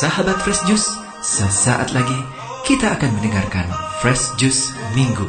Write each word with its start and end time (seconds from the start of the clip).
Sahabat 0.00 0.40
Fresh 0.40 0.64
Juice, 0.64 0.88
sesaat 1.20 1.92
lagi 1.92 2.16
kita 2.64 2.96
akan 2.96 3.20
mendengarkan 3.20 3.68
Fresh 4.00 4.32
Juice 4.40 4.72
Minggu 4.96 5.28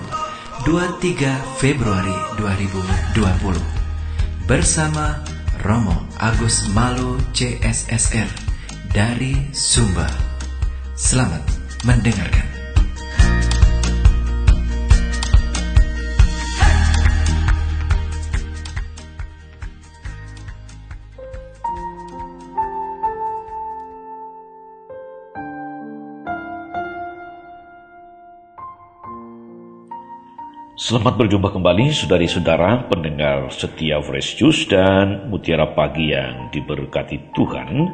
23 0.63 1.27
Februari 1.59 2.15
2020 2.39 4.47
bersama 4.47 5.19
Romo 5.59 6.07
Agus 6.15 6.71
Malu 6.71 7.19
CSSR 7.35 8.31
dari 8.95 9.35
Sumba. 9.51 10.07
Selamat 10.95 11.43
mendengarkan. 11.83 12.50
Selamat 30.91 31.23
berjumpa 31.23 31.55
kembali 31.55 31.95
saudari-saudara 31.95 32.91
pendengar 32.91 33.47
setia 33.47 34.03
Fresh 34.03 34.35
Juice 34.35 34.67
dan 34.67 35.31
Mutiara 35.31 35.71
Pagi 35.71 36.11
yang 36.11 36.51
diberkati 36.51 37.31
Tuhan. 37.31 37.87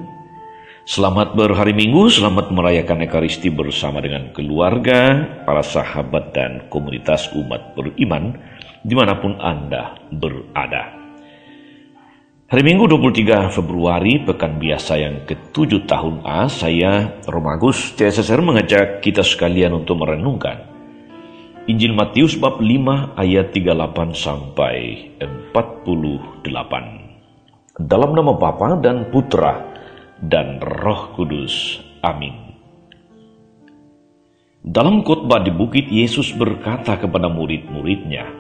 Selamat 0.82 1.38
berhari 1.38 1.78
Minggu, 1.78 2.10
selamat 2.10 2.50
merayakan 2.50 3.06
Ekaristi 3.06 3.54
bersama 3.54 4.02
dengan 4.02 4.34
keluarga, 4.34 5.14
para 5.46 5.62
sahabat 5.62 6.34
dan 6.34 6.66
komunitas 6.74 7.30
umat 7.38 7.78
beriman 7.78 8.34
di 8.82 8.98
mana 8.98 9.22
pun 9.22 9.38
Anda 9.38 10.02
berada. 10.10 10.98
Hari 12.50 12.64
Minggu 12.66 12.90
23 12.90 13.54
Februari, 13.54 14.26
pekan 14.26 14.58
biasa 14.58 14.98
yang 14.98 15.22
ketujuh 15.30 15.86
tahun 15.86 16.26
A, 16.26 16.50
saya 16.50 17.22
Romagus 17.30 17.94
CSSR 17.94 18.42
mengajak 18.42 19.06
kita 19.06 19.22
sekalian 19.22 19.86
untuk 19.86 20.02
merenungkan 20.02 20.77
Injil 21.68 21.92
Matius 21.92 22.40
bab 22.40 22.64
5 22.64 23.20
ayat 23.20 23.52
38 23.52 24.16
sampai 24.16 25.12
48. 25.52 26.40
Dalam 27.76 28.16
nama 28.16 28.32
Bapa 28.40 28.80
dan 28.80 29.12
Putra 29.12 29.76
dan 30.24 30.64
Roh 30.64 31.12
Kudus. 31.12 31.84
Amin. 32.00 32.56
Dalam 34.64 35.04
khotbah 35.04 35.44
di 35.44 35.52
bukit 35.52 35.92
Yesus 35.92 36.32
berkata 36.40 36.96
kepada 36.96 37.28
murid-muridnya, 37.28 38.32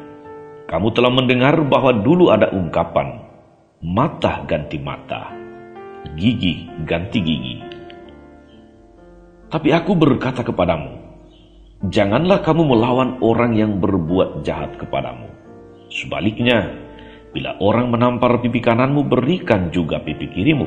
"Kamu 0.72 0.95
telah 0.95 1.11
mendengar 1.11 1.59
bahwa 1.67 1.92
dulu 2.00 2.31
ada 2.31 2.55
ungkapan 2.55 3.28
mata 3.83 4.48
ganti 4.48 4.80
mata, 4.80 5.36
gigi 6.16 6.64
ganti 6.88 7.20
gigi. 7.20 7.59
Tapi 9.52 9.67
aku 9.75 10.00
berkata 10.00 10.48
kepadamu, 10.48 11.06
Janganlah 11.78 12.42
kamu 12.42 12.73
melawan 12.73 13.22
orang 13.22 13.53
yang 13.53 13.78
berbuat 13.78 14.42
jahat 14.42 14.81
kepadamu. 14.81 15.30
Sebaliknya, 15.94 16.73
bila 17.30 17.53
orang 17.61 17.94
menampar 17.94 18.42
pipi 18.42 18.58
kananmu, 18.66 19.06
berikan 19.06 19.70
juga 19.70 20.02
pipi 20.02 20.25
kirimu. 20.25 20.66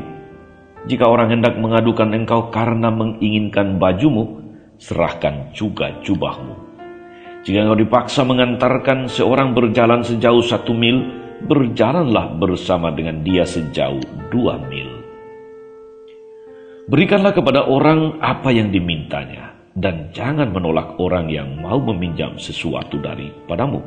Jika 0.87 1.11
orang 1.11 1.35
hendak 1.35 1.59
mengadukan 1.59 2.15
engkau 2.15 2.47
karena 2.55 2.95
menginginkan 2.95 3.83
bajumu, 3.83 4.39
serahkan 4.79 5.51
juga 5.51 5.99
jubahmu. 6.07 6.55
Jika 7.43 7.59
engkau 7.67 7.79
dipaksa 7.83 8.23
mengantarkan 8.23 9.11
seorang 9.11 9.51
berjalan 9.51 10.07
sejauh 10.07 10.47
satu 10.47 10.71
mil, 10.71 11.11
berjalanlah 11.43 12.39
bersama 12.39 12.95
dengan 12.95 13.27
dia 13.27 13.43
sejauh 13.43 14.31
dua 14.31 14.63
mil. 14.71 15.03
Berikanlah 16.87 17.35
kepada 17.35 17.67
orang 17.67 18.23
apa 18.23 18.55
yang 18.55 18.71
dimintanya 18.71 19.50
dan 19.79 20.11
jangan 20.11 20.51
menolak 20.51 20.99
orang 20.99 21.31
yang 21.31 21.59
mau 21.63 21.79
meminjam 21.79 22.35
sesuatu 22.41 22.99
daripadamu. 22.99 23.83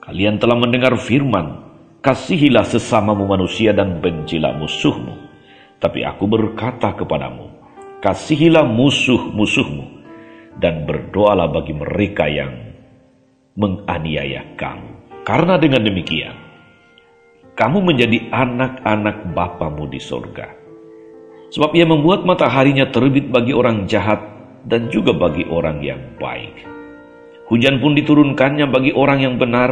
Kalian 0.00 0.40
telah 0.40 0.56
mendengar 0.56 0.96
firman, 0.96 1.60
kasihilah 2.00 2.64
sesamamu 2.64 3.28
manusia 3.28 3.76
dan 3.76 4.00
bencilah 4.00 4.56
musuhmu. 4.56 5.28
Tapi 5.80 6.04
aku 6.04 6.24
berkata 6.28 6.96
kepadamu, 6.96 7.52
kasihilah 8.00 8.64
musuh-musuhmu 8.64 9.84
dan 10.56 10.88
berdoalah 10.88 11.48
bagi 11.52 11.76
mereka 11.76 12.28
yang 12.28 12.52
menganiaya 13.56 14.56
kamu. 14.56 15.20
Karena 15.24 15.60
dengan 15.60 15.84
demikian, 15.84 16.36
kamu 17.56 17.78
menjadi 17.84 18.32
anak-anak 18.32 19.36
Bapamu 19.36 19.84
di 19.92 20.00
sorga. 20.00 20.48
Sebab 21.50 21.76
ia 21.76 21.84
membuat 21.84 22.24
mataharinya 22.24 22.88
terbit 22.88 23.28
bagi 23.28 23.52
orang 23.52 23.84
jahat 23.84 24.29
dan 24.66 24.92
juga 24.92 25.16
bagi 25.16 25.46
orang 25.48 25.80
yang 25.80 26.00
baik. 26.20 26.66
Hujan 27.50 27.82
pun 27.82 27.98
diturunkannya 27.98 28.66
bagi 28.70 28.92
orang 28.94 29.18
yang 29.26 29.34
benar, 29.40 29.70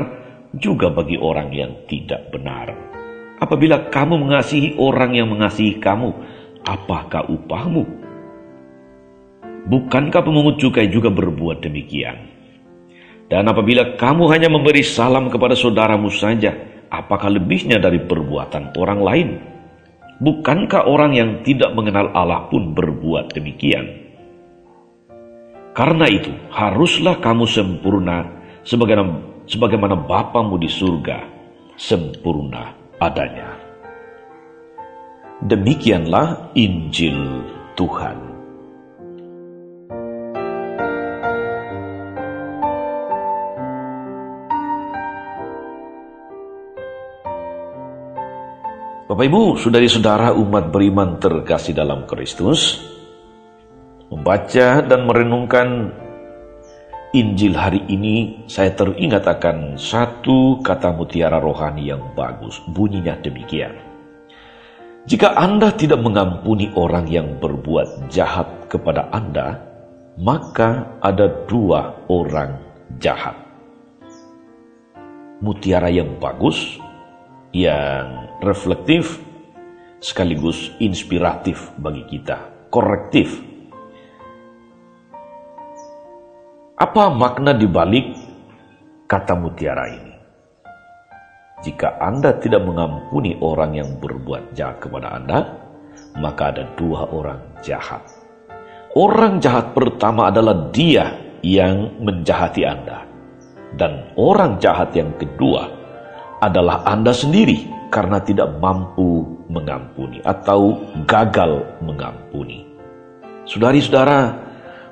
juga 0.56 0.91
bagi 0.91 1.15
orang 1.21 1.53
yang 1.53 1.87
tidak 1.87 2.32
benar. 2.32 2.72
Apabila 3.38 3.87
kamu 3.93 4.19
mengasihi 4.19 4.75
orang 4.82 5.15
yang 5.15 5.31
mengasihi 5.31 5.78
kamu, 5.78 6.10
apakah 6.66 7.22
upahmu? 7.31 7.87
Bukankah 9.69 10.25
pemungut 10.25 10.59
cukai 10.59 10.91
juga 10.91 11.12
berbuat 11.12 11.62
demikian? 11.62 12.16
Dan 13.28 13.44
apabila 13.47 14.00
kamu 14.00 14.25
hanya 14.32 14.48
memberi 14.48 14.81
salam 14.81 15.28
kepada 15.28 15.53
saudaramu 15.53 16.09
saja, 16.09 16.56
apakah 16.88 17.28
lebihnya 17.28 17.77
dari 17.77 18.00
perbuatan 18.00 18.72
orang 18.75 19.00
lain? 19.04 19.28
Bukankah 20.19 20.88
orang 20.88 21.15
yang 21.15 21.31
tidak 21.47 21.77
mengenal 21.77 22.10
Allah 22.16 22.48
pun 22.50 22.75
berbuat 22.75 23.37
demikian? 23.37 24.07
Karena 25.78 26.11
itu, 26.11 26.34
haruslah 26.50 27.22
kamu 27.22 27.47
sempurna 27.47 28.27
sebagaimana, 28.66 29.47
sebagaimana 29.47 29.94
Bapamu 29.94 30.59
di 30.59 30.66
surga 30.66 31.22
sempurna 31.78 32.75
adanya. 32.99 33.55
Demikianlah 35.39 36.50
Injil 36.59 37.47
Tuhan. 37.78 38.19
Bapak 49.06 49.25
Ibu, 49.31 49.62
saudari-saudara 49.62 50.34
umat 50.34 50.75
beriman 50.75 51.22
terkasih 51.22 51.71
dalam 51.71 52.03
Kristus, 52.10 52.83
membaca 54.28 54.84
dan 54.84 55.09
merenungkan 55.09 55.69
Injil 57.16 57.56
hari 57.56 57.81
ini, 57.89 58.44
saya 58.44 58.77
teringat 58.77 59.25
akan 59.25 59.81
satu 59.81 60.61
kata 60.61 60.93
mutiara 60.93 61.41
rohani 61.41 61.89
yang 61.89 62.12
bagus. 62.12 62.61
Bunyinya 62.69 63.16
demikian. 63.25 63.72
Jika 65.09 65.33
Anda 65.33 65.72
tidak 65.72 66.05
mengampuni 66.05 66.69
orang 66.77 67.09
yang 67.09 67.41
berbuat 67.41 68.12
jahat 68.12 68.69
kepada 68.69 69.09
Anda, 69.16 69.65
maka 70.21 71.00
ada 71.00 71.49
dua 71.49 71.97
orang 72.12 72.60
jahat. 73.00 73.33
Mutiara 75.41 75.89
yang 75.89 76.21
bagus, 76.21 76.77
yang 77.56 78.28
reflektif, 78.45 79.25
sekaligus 80.05 80.69
inspiratif 80.84 81.72
bagi 81.81 82.05
kita, 82.05 82.69
korektif 82.69 83.56
Apa 86.78 87.11
makna 87.11 87.59
dibalik 87.59 88.15
kata 89.11 89.34
mutiara 89.34 89.91
ini? 89.91 90.15
Jika 91.66 91.99
Anda 91.99 92.39
tidak 92.39 92.63
mengampuni 92.71 93.34
orang 93.42 93.75
yang 93.75 93.98
berbuat 93.98 94.54
jahat 94.54 94.78
kepada 94.78 95.10
Anda, 95.19 95.59
maka 96.22 96.54
ada 96.54 96.71
dua 96.78 97.10
orang 97.10 97.42
jahat. 97.66 97.98
Orang 98.95 99.42
jahat 99.42 99.75
pertama 99.75 100.30
adalah 100.30 100.71
dia 100.71 101.19
yang 101.42 101.98
menjahati 101.98 102.63
Anda. 102.63 103.03
Dan 103.74 104.15
orang 104.15 104.63
jahat 104.63 104.95
yang 104.95 105.10
kedua 105.19 105.66
adalah 106.39 106.86
Anda 106.86 107.10
sendiri 107.10 107.91
karena 107.91 108.22
tidak 108.22 108.54
mampu 108.63 109.27
mengampuni 109.51 110.22
atau 110.22 110.78
gagal 111.10 111.59
mengampuni. 111.83 112.63
Saudari-saudara, 113.51 114.47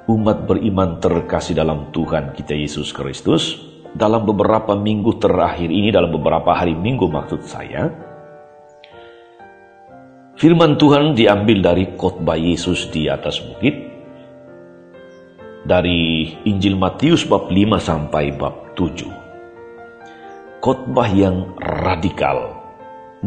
umat 0.06 0.46
beriman 0.46 1.02
terkasih 1.02 1.58
dalam 1.58 1.90
Tuhan 1.90 2.30
kita 2.30 2.54
Yesus 2.54 2.94
Kristus, 2.94 3.58
dalam 3.90 4.22
beberapa 4.22 4.78
minggu 4.78 5.18
terakhir 5.18 5.66
ini, 5.66 5.90
dalam 5.90 6.14
beberapa 6.14 6.54
hari 6.54 6.78
minggu 6.78 7.10
maksud 7.10 7.42
saya, 7.42 7.90
firman 10.38 10.78
Tuhan 10.78 11.18
diambil 11.18 11.58
dari 11.58 11.84
khotbah 11.98 12.38
Yesus 12.38 12.86
di 12.94 13.10
atas 13.10 13.42
bukit, 13.42 13.74
dari 15.66 16.30
Injil 16.46 16.78
Matius 16.78 17.26
bab 17.26 17.50
5 17.50 17.82
sampai 17.82 18.30
bab 18.38 18.78
7. 18.78 20.62
Khotbah 20.62 21.10
yang 21.10 21.58
radikal, 21.58 22.54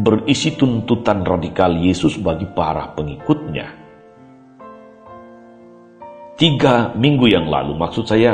berisi 0.00 0.56
tuntutan 0.56 1.28
radikal 1.28 1.76
Yesus 1.76 2.16
bagi 2.16 2.48
para 2.48 2.96
pengikutnya. 2.96 3.79
Tiga 6.40 6.96
minggu 6.96 7.28
yang 7.28 7.52
lalu, 7.52 7.76
maksud 7.76 8.08
saya 8.08 8.32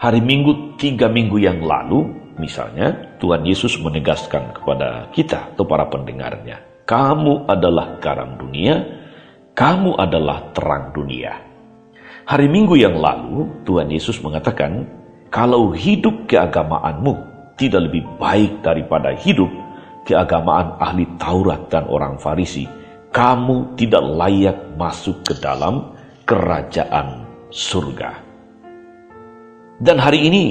hari 0.00 0.24
minggu 0.24 0.80
tiga 0.80 1.04
minggu 1.04 1.36
yang 1.36 1.60
lalu, 1.60 2.08
misalnya 2.40 2.96
Tuhan 3.20 3.44
Yesus 3.44 3.76
menegaskan 3.76 4.56
kepada 4.56 5.12
kita 5.12 5.52
atau 5.52 5.68
para 5.68 5.84
pendengarnya, 5.92 6.64
kamu 6.88 7.44
adalah 7.44 8.00
garam 8.00 8.40
dunia, 8.40 8.80
kamu 9.52 10.00
adalah 10.00 10.48
terang 10.56 10.96
dunia. 10.96 11.36
Hari 12.24 12.48
minggu 12.48 12.80
yang 12.80 12.96
lalu, 12.96 13.68
Tuhan 13.68 13.92
Yesus 13.92 14.16
mengatakan, 14.24 14.88
kalau 15.28 15.76
hidup 15.76 16.24
keagamaanmu 16.24 17.12
tidak 17.60 17.92
lebih 17.92 18.08
baik 18.16 18.64
daripada 18.64 19.12
hidup 19.12 19.52
keagamaan 20.08 20.72
ahli 20.80 21.04
Taurat 21.20 21.68
dan 21.68 21.84
orang 21.84 22.16
Farisi, 22.16 22.64
kamu 23.12 23.76
tidak 23.76 24.08
layak 24.08 24.56
masuk 24.80 25.20
ke 25.20 25.36
dalam 25.36 25.99
kerajaan 26.30 27.26
surga. 27.50 28.22
Dan 29.82 29.98
hari 29.98 30.30
ini 30.30 30.44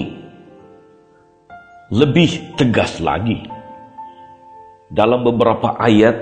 lebih 1.96 2.60
tegas 2.60 3.00
lagi. 3.00 3.48
Dalam 4.92 5.24
beberapa 5.24 5.80
ayat 5.80 6.20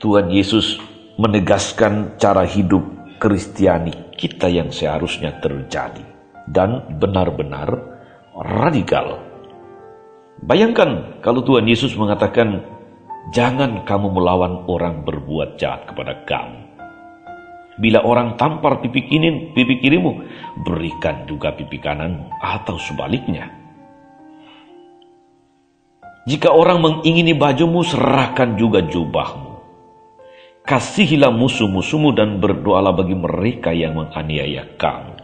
Tuhan 0.00 0.32
Yesus 0.32 0.80
menegaskan 1.20 2.16
cara 2.16 2.48
hidup 2.48 2.80
Kristiani 3.20 4.16
kita 4.16 4.48
yang 4.48 4.72
seharusnya 4.72 5.36
terjadi 5.44 6.00
dan 6.48 6.96
benar-benar 6.96 7.68
radikal 8.32 9.20
Bayangkan 10.40 11.20
kalau 11.20 11.44
Tuhan 11.44 11.68
Yesus 11.68 11.92
mengatakan, 12.00 12.64
"Jangan 13.36 13.84
kamu 13.84 14.08
melawan 14.08 14.64
orang 14.72 15.04
berbuat 15.04 15.60
jahat 15.60 15.84
kepada 15.92 16.24
kamu." 16.24 16.69
Bila 17.80 18.04
orang 18.04 18.36
tampar 18.36 18.84
pipi 18.84 19.08
kiri, 19.08 19.56
pipi 19.56 19.80
kirimu, 19.80 20.12
berikan 20.60 21.24
juga 21.24 21.56
pipi 21.56 21.80
kananmu, 21.80 22.28
atau 22.36 22.76
sebaliknya. 22.76 23.48
Jika 26.28 26.52
orang 26.52 26.84
mengingini 26.84 27.32
bajumu, 27.32 27.80
serahkan 27.80 28.60
juga 28.60 28.84
jubahmu. 28.84 29.64
Kasihilah 30.60 31.32
musuh-musuhmu 31.32 32.12
dan 32.12 32.36
berdoalah 32.36 32.92
bagi 32.92 33.16
mereka 33.16 33.72
yang 33.72 33.96
menganiaya 33.96 34.76
kamu. 34.76 35.16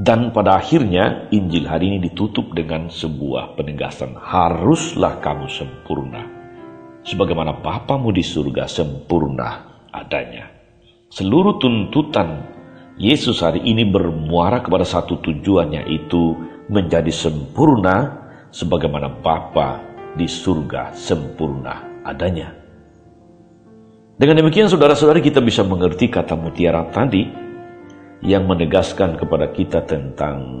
Dan 0.00 0.30
pada 0.30 0.56
akhirnya 0.56 1.28
Injil 1.34 1.66
hari 1.66 1.92
ini 1.92 1.98
ditutup 2.08 2.54
dengan 2.54 2.88
sebuah 2.88 3.58
penegasan. 3.58 4.16
Haruslah 4.16 5.18
kamu 5.18 5.50
sempurna. 5.50 6.22
Sebagaimana 7.04 7.58
Bapamu 7.58 8.08
di 8.14 8.24
surga 8.24 8.64
sempurna 8.64 9.69
adanya. 9.90 10.50
Seluruh 11.10 11.58
tuntutan 11.58 12.46
Yesus 13.00 13.40
hari 13.40 13.64
ini 13.64 13.88
bermuara 13.88 14.60
kepada 14.60 14.84
satu 14.84 15.18
tujuan 15.24 15.72
yaitu 15.72 16.36
menjadi 16.68 17.08
sempurna 17.08 18.28
sebagaimana 18.52 19.08
Bapa 19.08 19.80
di 20.14 20.28
surga 20.28 20.92
sempurna 20.94 22.04
adanya. 22.04 22.52
Dengan 24.20 24.44
demikian 24.44 24.68
saudara-saudari 24.68 25.24
kita 25.24 25.40
bisa 25.40 25.64
mengerti 25.64 26.12
kata 26.12 26.36
mutiara 26.36 26.84
tadi 26.92 27.24
yang 28.20 28.44
menegaskan 28.44 29.16
kepada 29.16 29.48
kita 29.48 29.80
tentang 29.88 30.60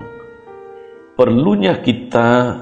perlunya 1.12 1.76
kita 1.76 2.56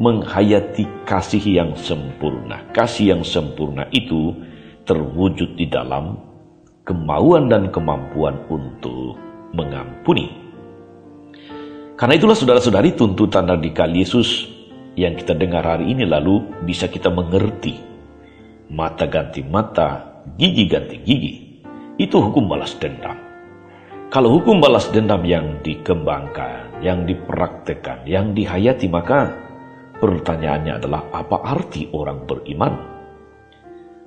menghayati 0.00 1.04
kasih 1.04 1.44
yang 1.44 1.76
sempurna. 1.76 2.64
Kasih 2.72 3.12
yang 3.12 3.22
sempurna 3.28 3.84
itu 3.92 4.32
terwujud 4.84 5.54
di 5.54 5.70
dalam 5.70 6.18
kemauan 6.82 7.46
dan 7.46 7.70
kemampuan 7.70 8.34
untuk 8.50 9.14
mengampuni. 9.54 10.30
Karena 11.94 12.18
itulah 12.18 12.34
saudara-saudari 12.34 12.98
tuntutan 12.98 13.46
radikal 13.46 13.86
Yesus 13.86 14.50
yang 14.98 15.14
kita 15.14 15.38
dengar 15.38 15.62
hari 15.62 15.94
ini 15.94 16.02
lalu 16.02 16.42
bisa 16.66 16.90
kita 16.90 17.08
mengerti. 17.08 17.78
Mata 18.72 19.06
ganti 19.06 19.44
mata, 19.44 20.20
gigi 20.34 20.64
ganti 20.66 20.96
gigi. 21.04 21.34
Itu 22.00 22.18
hukum 22.18 22.48
balas 22.48 22.74
dendam. 22.80 23.14
Kalau 24.12 24.28
hukum 24.40 24.60
balas 24.60 24.88
dendam 24.92 25.24
yang 25.24 25.60
dikembangkan, 25.64 26.84
yang 26.84 27.08
dipraktekkan, 27.08 28.04
yang 28.04 28.36
dihayati, 28.36 28.88
maka 28.88 29.32
pertanyaannya 30.00 30.82
adalah 30.82 31.08
apa 31.12 31.36
arti 31.40 31.88
orang 31.94 32.26
beriman? 32.28 32.91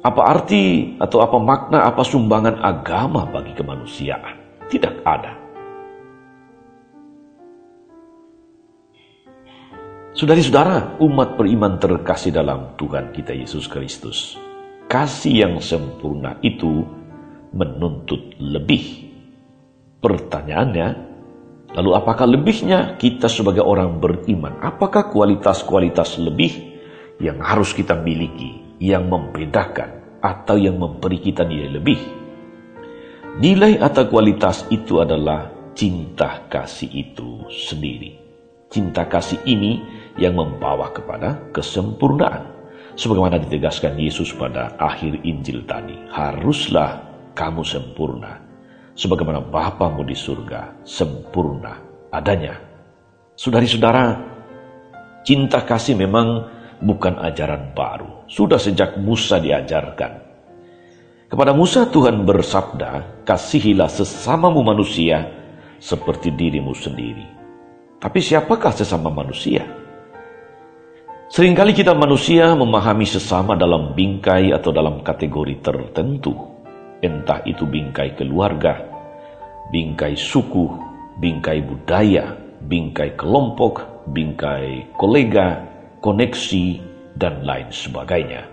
Apa 0.05 0.21
arti 0.21 0.93
atau 1.01 1.25
apa 1.25 1.41
makna, 1.41 1.89
apa 1.89 2.05
sumbangan 2.05 2.61
agama 2.61 3.25
bagi 3.25 3.57
kemanusiaan? 3.57 4.37
Tidak 4.69 5.01
ada. 5.01 5.33
Saudari-saudara, 10.13 11.01
umat 11.01 11.33
beriman 11.33 11.81
terkasih 11.81 12.29
dalam 12.29 12.77
Tuhan 12.77 13.09
kita 13.11 13.33
Yesus 13.33 13.65
Kristus. 13.65 14.37
Kasih 14.85 15.49
yang 15.49 15.57
sempurna 15.57 16.37
itu 16.45 16.85
menuntut 17.51 18.37
lebih 18.37 19.05
Pertanyaannya, 20.05 20.87
lalu 21.73 21.91
apakah 21.97 22.29
lebihnya 22.29 22.93
kita 23.01 23.25
sebagai 23.25 23.65
orang 23.65 23.97
beriman? 23.97 24.61
Apakah 24.61 25.09
kualitas-kualitas 25.09 26.21
lebih 26.21 26.77
yang 27.17 27.41
harus 27.41 27.73
kita 27.73 27.97
miliki, 27.97 28.61
yang 28.81 29.07
membedakan 29.07 30.19
atau 30.19 30.55
yang 30.59 30.79
memberi 30.79 31.19
kita 31.21 31.43
nilai 31.47 31.69
lebih? 31.75 31.99
Nilai 33.39 33.79
atau 33.83 34.07
kualitas 34.07 34.63
itu 34.71 35.03
adalah 35.03 35.51
cinta 35.75 36.47
kasih 36.47 36.87
itu 36.87 37.43
sendiri. 37.51 38.15
Cinta 38.71 39.07
kasih 39.07 39.43
ini 39.43 39.83
yang 40.15 40.39
membawa 40.39 40.91
kepada 40.95 41.51
kesempurnaan. 41.51 42.55
Sebagaimana 42.95 43.35
ditegaskan 43.43 43.99
Yesus 43.99 44.31
pada 44.31 44.71
akhir 44.79 45.19
Injil 45.27 45.67
tadi, 45.67 45.99
haruslah 46.15 47.03
kamu 47.35 47.67
sempurna 47.67 48.45
sebagaimana 48.95 49.43
Bapamu 49.43 50.07
di 50.07 50.15
surga 50.15 50.81
sempurna 50.87 51.75
adanya. 52.09 52.55
Saudari-saudara, 53.35 54.15
cinta 55.27 55.59
kasih 55.67 55.99
memang 55.99 56.47
bukan 56.85 57.17
ajaran 57.17 57.73
baru. 57.73 58.29
Sudah 58.29 58.61
sejak 58.61 59.01
Musa 59.01 59.41
diajarkan. 59.41 60.21
Kepada 61.25 61.57
Musa 61.57 61.89
Tuhan 61.89 62.21
bersabda, 62.21 63.25
kasihilah 63.25 63.89
sesamamu 63.89 64.61
manusia 64.61 65.25
seperti 65.81 66.29
dirimu 66.29 66.77
sendiri. 66.77 67.25
Tapi 67.97 68.21
siapakah 68.21 68.69
sesama 68.69 69.09
manusia? 69.09 69.65
Seringkali 71.25 71.73
kita 71.73 71.97
manusia 71.97 72.53
memahami 72.53 73.09
sesama 73.09 73.57
dalam 73.57 73.97
bingkai 73.97 74.53
atau 74.53 74.69
dalam 74.69 75.01
kategori 75.01 75.57
tertentu 75.65 76.55
entah 77.01 77.41
itu 77.49 77.65
bingkai 77.65 78.13
keluarga, 78.13 78.77
bingkai 79.73 80.13
suku, 80.13 80.69
bingkai 81.17 81.65
budaya, 81.65 82.37
bingkai 82.69 83.17
kelompok, 83.17 84.05
bingkai 84.13 84.93
kolega, 84.95 85.74
koneksi, 86.05 86.65
dan 87.17 87.41
lain 87.41 87.73
sebagainya. 87.73 88.45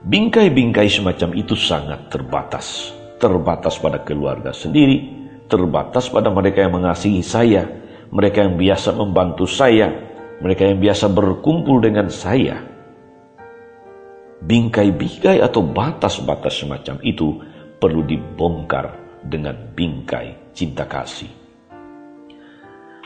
Bingkai-bingkai 0.00 0.88
semacam 0.90 1.30
itu 1.36 1.54
sangat 1.54 2.10
terbatas. 2.10 2.90
Terbatas 3.20 3.76
pada 3.76 4.00
keluarga 4.00 4.50
sendiri, 4.50 5.12
terbatas 5.46 6.08
pada 6.08 6.32
mereka 6.32 6.64
yang 6.64 6.74
mengasihi 6.74 7.20
saya, 7.20 7.68
mereka 8.08 8.42
yang 8.42 8.56
biasa 8.56 8.96
membantu 8.96 9.44
saya, 9.44 9.92
mereka 10.40 10.64
yang 10.64 10.80
biasa 10.80 11.12
berkumpul 11.12 11.84
dengan 11.84 12.08
saya, 12.08 12.64
bingkai-bingkai 14.40 15.44
atau 15.44 15.60
batas-batas 15.60 16.64
semacam 16.64 16.96
itu 17.04 17.36
perlu 17.76 18.00
dibongkar 18.08 19.20
dengan 19.20 19.52
bingkai 19.76 20.56
cinta 20.56 20.88
kasih. 20.88 21.28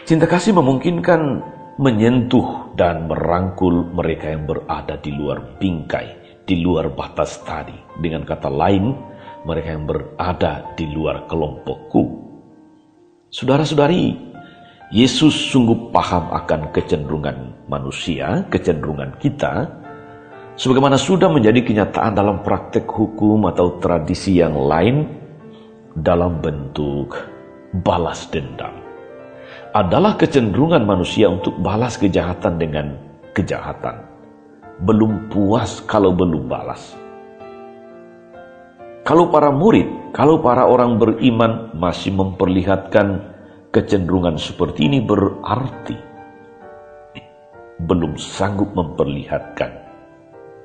Cinta 0.07 0.31
kasih 0.31 0.55
memungkinkan 0.55 1.43
menyentuh 1.75 2.77
dan 2.79 3.11
merangkul 3.11 3.91
mereka 3.91 4.31
yang 4.31 4.47
berada 4.47 4.95
di 4.99 5.11
luar 5.11 5.59
bingkai, 5.59 6.43
di 6.47 6.63
luar 6.63 6.95
batas 6.95 7.43
tadi. 7.43 7.75
Dengan 7.99 8.23
kata 8.23 8.47
lain, 8.47 8.95
mereka 9.43 9.69
yang 9.75 9.85
berada 9.87 10.75
di 10.79 10.87
luar 10.91 11.27
kelompokku. 11.27 12.03
Saudara-saudari, 13.35 14.15
Yesus 14.95 15.35
sungguh 15.51 15.91
paham 15.91 16.31
akan 16.31 16.71
kecenderungan 16.71 17.67
manusia, 17.67 18.47
kecenderungan 18.47 19.19
kita, 19.19 19.67
sebagaimana 20.55 20.95
sudah 20.95 21.27
menjadi 21.27 21.67
kenyataan 21.67 22.15
dalam 22.15 22.47
praktek 22.47 22.87
hukum 22.87 23.51
atau 23.51 23.83
tradisi 23.83 24.39
yang 24.39 24.55
lain 24.55 25.11
dalam 25.99 26.39
bentuk 26.39 27.19
balas 27.83 28.31
dendam. 28.31 28.84
Adalah 29.75 30.15
kecenderungan 30.15 30.87
manusia 30.87 31.27
untuk 31.27 31.59
balas 31.59 31.99
kejahatan 31.99 32.63
dengan 32.63 32.95
kejahatan. 33.35 34.07
Belum 34.87 35.27
puas 35.27 35.83
kalau 35.83 36.15
belum 36.15 36.47
balas. 36.47 36.95
Kalau 39.03 39.35
para 39.35 39.51
murid, 39.51 40.15
kalau 40.15 40.39
para 40.39 40.71
orang 40.71 40.97
beriman 41.03 41.75
masih 41.75 42.15
memperlihatkan 42.15 43.35
kecenderungan 43.75 44.39
seperti 44.39 44.87
ini 44.87 45.03
berarti 45.03 45.99
belum 47.83 48.15
sanggup 48.15 48.71
memperlihatkan, 48.79 49.71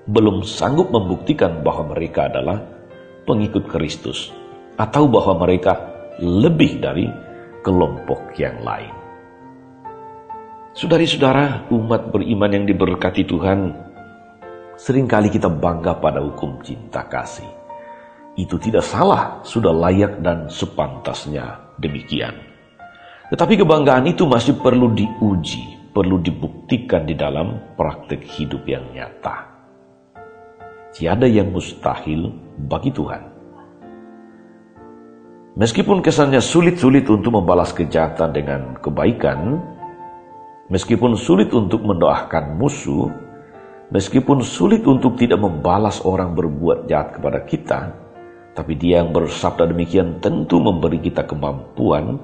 belum 0.05 0.45
sanggup 0.45 0.93
membuktikan 0.93 1.65
bahwa 1.65 1.97
mereka 1.97 2.29
adalah 2.29 2.61
pengikut 3.25 3.65
Kristus, 3.65 4.29
atau 4.77 5.09
bahwa 5.09 5.49
mereka 5.49 5.81
lebih 6.21 6.77
dari 6.77 7.28
kelompok 7.63 8.35
yang 8.39 8.59
lain. 8.63 8.91
Saudari-saudara, 10.77 11.67
umat 11.73 12.13
beriman 12.13 12.51
yang 12.53 12.65
diberkati 12.69 13.25
Tuhan, 13.25 13.73
sering 14.79 15.09
kali 15.09 15.27
kita 15.27 15.49
bangga 15.51 15.97
pada 15.97 16.23
hukum 16.23 16.61
cinta 16.63 17.03
kasih. 17.09 17.47
Itu 18.39 18.55
tidak 18.61 18.85
salah, 18.85 19.43
sudah 19.43 19.73
layak 19.75 20.23
dan 20.23 20.47
sepantasnya 20.47 21.75
demikian. 21.81 22.31
Tetapi 23.29 23.59
kebanggaan 23.59 24.07
itu 24.07 24.23
masih 24.23 24.57
perlu 24.57 24.95
diuji, 24.95 25.91
perlu 25.91 26.21
dibuktikan 26.21 27.03
di 27.03 27.17
dalam 27.17 27.75
praktek 27.75 28.23
hidup 28.23 28.63
yang 28.65 28.87
nyata. 28.95 29.49
Tiada 30.95 31.29
yang 31.29 31.53
mustahil 31.53 32.33
bagi 32.65 32.89
Tuhan. 32.89 33.38
Meskipun 35.59 35.99
kesannya 35.99 36.39
sulit-sulit 36.39 37.03
untuk 37.11 37.35
membalas 37.35 37.75
kejahatan 37.75 38.31
dengan 38.31 38.79
kebaikan, 38.79 39.59
meskipun 40.71 41.19
sulit 41.19 41.51
untuk 41.51 41.83
mendoakan 41.83 42.55
musuh, 42.55 43.11
meskipun 43.91 44.39
sulit 44.39 44.87
untuk 44.87 45.19
tidak 45.19 45.43
membalas 45.43 45.99
orang 46.07 46.31
berbuat 46.31 46.87
jahat 46.87 47.19
kepada 47.19 47.43
kita, 47.43 47.79
tapi 48.55 48.79
dia 48.79 49.03
yang 49.03 49.11
bersabda 49.11 49.67
demikian 49.67 50.23
tentu 50.23 50.63
memberi 50.63 51.03
kita 51.03 51.27
kemampuan 51.27 52.15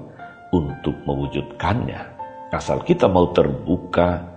untuk 0.56 0.96
mewujudkannya. 1.04 2.16
Asal 2.56 2.88
kita 2.88 3.12
mau 3.12 3.36
terbuka 3.36 4.32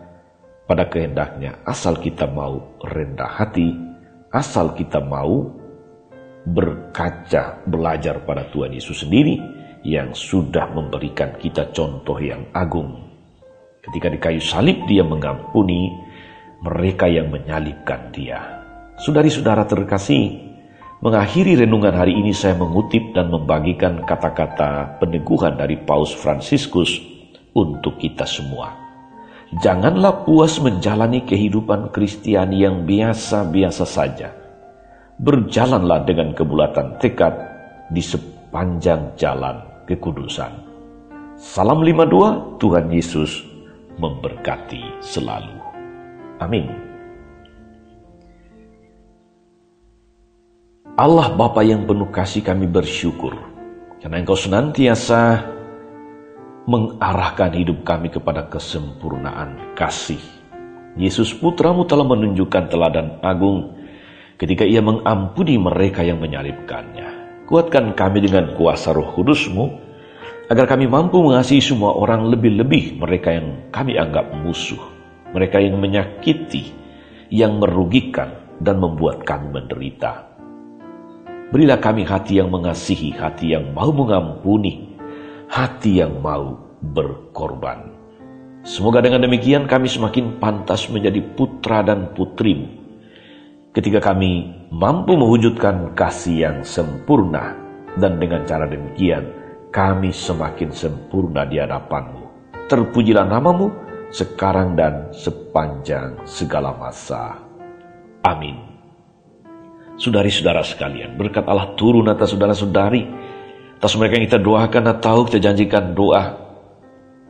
pada 0.66 0.90
kehendaknya, 0.90 1.54
asal 1.62 2.02
kita 2.02 2.26
mau 2.26 2.74
rendah 2.82 3.30
hati, 3.30 3.78
asal 4.34 4.74
kita 4.74 4.98
mau 4.98 5.54
berkaca, 6.54 7.60
belajar 7.68 8.24
pada 8.24 8.48
Tuhan 8.48 8.72
Yesus 8.72 9.04
sendiri 9.04 9.36
yang 9.84 10.12
sudah 10.16 10.72
memberikan 10.72 11.36
kita 11.36 11.70
contoh 11.70 12.18
yang 12.18 12.48
agung. 12.56 13.08
Ketika 13.84 14.08
di 14.10 14.18
kayu 14.20 14.42
salib 14.42 14.84
dia 14.88 15.04
mengampuni 15.06 15.92
mereka 16.64 17.06
yang 17.06 17.30
menyalibkan 17.30 18.10
dia. 18.10 18.40
Saudari-saudara 18.98 19.62
terkasih, 19.62 20.34
mengakhiri 20.98 21.54
renungan 21.54 21.94
hari 21.94 22.18
ini 22.18 22.34
saya 22.34 22.58
mengutip 22.58 23.14
dan 23.14 23.30
membagikan 23.30 24.02
kata-kata 24.02 24.98
peneguhan 24.98 25.54
dari 25.54 25.78
Paus 25.78 26.10
Fransiskus 26.10 26.98
untuk 27.54 28.02
kita 28.02 28.26
semua. 28.26 28.74
Janganlah 29.62 30.28
puas 30.28 30.60
menjalani 30.60 31.24
kehidupan 31.24 31.94
Kristiani 31.94 32.66
yang 32.66 32.84
biasa-biasa 32.84 33.86
saja. 33.88 34.47
Berjalanlah 35.18 36.06
dengan 36.06 36.30
kebulatan 36.30 36.94
tekad 37.02 37.34
di 37.90 37.98
sepanjang 37.98 39.18
jalan 39.18 39.58
kekudusan. 39.90 40.54
Salam 41.34 41.82
52, 41.82 42.62
Tuhan 42.62 42.86
Yesus 42.86 43.42
memberkati 43.98 45.02
selalu. 45.02 45.58
Amin. 46.38 46.70
Allah 50.94 51.34
Bapa 51.34 51.66
yang 51.66 51.82
penuh 51.82 52.14
kasih 52.14 52.46
kami 52.46 52.70
bersyukur 52.70 53.34
karena 53.98 54.22
Engkau 54.22 54.38
senantiasa 54.38 55.42
mengarahkan 56.70 57.58
hidup 57.58 57.82
kami 57.82 58.06
kepada 58.06 58.46
kesempurnaan 58.46 59.74
kasih. 59.74 60.22
Yesus 60.94 61.34
putramu 61.34 61.86
telah 61.90 62.06
menunjukkan 62.06 62.70
teladan 62.70 63.18
agung 63.22 63.77
ketika 64.38 64.62
ia 64.62 64.78
mengampuni 64.78 65.58
mereka 65.58 66.06
yang 66.06 66.22
menyalibkannya. 66.22 67.42
Kuatkan 67.50 67.98
kami 67.98 68.22
dengan 68.22 68.54
kuasa 68.54 68.94
roh 68.94 69.10
kudusmu, 69.12 69.66
agar 70.48 70.64
kami 70.64 70.88
mampu 70.88 71.20
mengasihi 71.20 71.60
semua 71.60 71.92
orang 71.92 72.30
lebih-lebih 72.32 72.96
mereka 72.96 73.34
yang 73.36 73.68
kami 73.68 74.00
anggap 74.00 74.32
musuh, 74.40 74.80
mereka 75.34 75.60
yang 75.60 75.76
menyakiti, 75.76 76.72
yang 77.28 77.60
merugikan, 77.60 78.32
dan 78.62 78.80
membuat 78.80 79.22
kami 79.22 79.52
menderita. 79.54 80.26
Berilah 81.48 81.80
kami 81.80 82.04
hati 82.04 82.40
yang 82.40 82.52
mengasihi, 82.52 83.16
hati 83.16 83.56
yang 83.56 83.72
mau 83.72 83.88
mengampuni, 83.88 84.96
hati 85.48 86.04
yang 86.04 86.20
mau 86.20 86.60
berkorban. 86.84 87.96
Semoga 88.68 89.00
dengan 89.00 89.24
demikian 89.24 89.64
kami 89.64 89.88
semakin 89.88 90.36
pantas 90.36 90.92
menjadi 90.92 91.24
putra 91.24 91.80
dan 91.80 92.12
putrimu. 92.12 92.87
Ketika 93.78 94.02
kami 94.02 94.50
mampu 94.74 95.14
mewujudkan 95.14 95.94
kasih 95.94 96.50
yang 96.50 96.56
sempurna 96.66 97.54
dan 97.94 98.18
dengan 98.18 98.42
cara 98.42 98.66
demikian 98.66 99.22
kami 99.70 100.10
semakin 100.10 100.74
sempurna 100.74 101.46
di 101.46 101.62
hadapanmu. 101.62 102.26
Terpujilah 102.66 103.22
namamu 103.22 103.70
sekarang 104.10 104.74
dan 104.74 105.14
sepanjang 105.14 106.18
segala 106.26 106.74
masa. 106.74 107.38
Amin. 108.26 108.58
Saudari-saudara 109.94 110.66
sekalian, 110.66 111.14
berkat 111.14 111.46
Allah 111.46 111.70
turun 111.78 112.10
atas 112.10 112.34
saudara-saudari 112.34 113.30
Atas 113.78 113.94
mereka 113.94 114.18
yang 114.18 114.26
kita 114.26 114.42
doakan 114.42 114.84
atau 114.90 115.22
kita 115.22 115.38
janjikan 115.38 115.94
doa. 115.94 116.34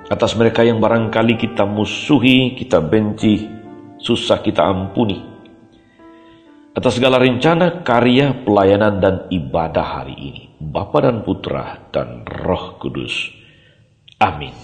Atas 0.08 0.32
mereka 0.32 0.64
yang 0.64 0.80
barangkali 0.80 1.36
kita 1.36 1.68
musuhi, 1.68 2.56
kita 2.56 2.80
benci, 2.80 3.44
susah 4.00 4.40
kita 4.40 4.64
ampuni. 4.64 5.27
Atas 6.78 7.02
segala 7.02 7.18
rencana, 7.18 7.82
karya, 7.82 8.47
pelayanan, 8.47 9.02
dan 9.02 9.14
ibadah 9.35 9.99
hari 9.99 10.14
ini. 10.14 10.42
Bapa 10.62 11.02
dan 11.02 11.26
Putra 11.26 11.90
dan 11.90 12.23
Roh 12.23 12.78
Kudus. 12.78 13.35
Amin. 14.23 14.54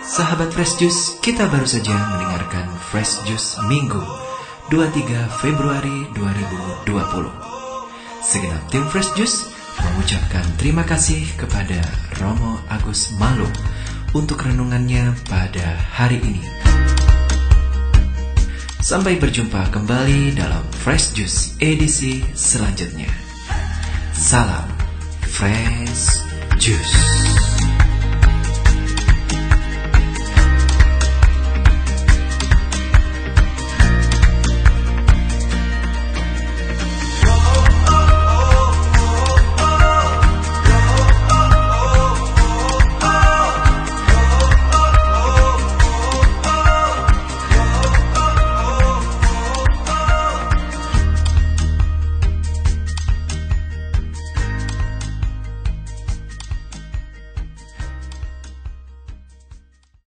Sahabat 0.00 0.56
Fresh 0.56 0.80
Juice, 0.80 1.20
kita 1.20 1.52
baru 1.52 1.68
saja 1.68 1.92
mendengarkan 2.16 2.64
Fresh 2.80 3.28
Juice 3.28 3.60
Minggu 3.68 4.00
23 4.72 5.28
Februari 5.44 6.08
2020. 6.16 6.96
Segenap 8.24 8.72
tim 8.72 8.88
Fresh 8.88 9.12
Juice 9.20 9.52
mengucapkan 9.84 10.48
terima 10.56 10.88
kasih 10.88 11.28
kepada 11.36 11.84
Romo 12.16 12.56
Agus 12.72 13.12
Malu 13.20 13.52
untuk 14.16 14.48
renungannya 14.48 15.12
pada 15.28 15.76
hari 15.92 16.24
ini. 16.24 16.60
Sampai 18.80 19.20
berjumpa 19.20 19.68
kembali 19.76 20.40
dalam 20.40 20.64
Fresh 20.72 21.12
Juice 21.12 21.52
edisi 21.60 22.24
selanjutnya. 22.32 23.12
Salam 24.16 24.64
Fresh 25.20 26.24
Juice. 26.56 27.39